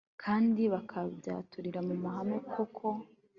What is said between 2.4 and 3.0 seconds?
koko